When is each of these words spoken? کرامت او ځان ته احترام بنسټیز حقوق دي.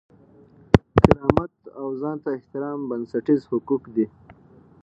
کرامت 1.03 1.53
او 1.79 1.87
ځان 2.01 2.17
ته 2.23 2.29
احترام 2.37 2.79
بنسټیز 2.89 3.41
حقوق 3.51 3.83
دي. 3.95 4.05